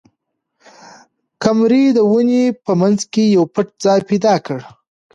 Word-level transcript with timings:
قمرۍ 1.43 1.85
د 1.97 1.99
ونې 2.11 2.43
په 2.65 2.71
منځ 2.81 2.99
کې 3.13 3.23
یو 3.35 3.43
پټ 3.53 3.67
ځای 3.85 3.99
پیدا 4.09 4.35
کړ. 4.45 4.59